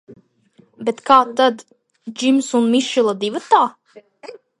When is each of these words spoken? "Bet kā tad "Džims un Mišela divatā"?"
"Bet 0.87 1.03
kā 1.09 1.17
tad 1.41 1.61
"Džims 2.21 2.49
un 2.61 2.65
Mišela 2.77 3.15
divatā"?" 3.25 3.61